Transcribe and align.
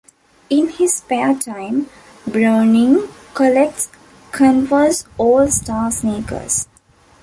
In 0.49 0.69
his 0.69 0.95
spare 0.95 1.35
time, 1.35 1.87
Bruening 2.27 3.07
collects 3.35 3.87
Converse 4.31 5.05
All-Star 5.19 5.91
sneakers. 5.91 6.67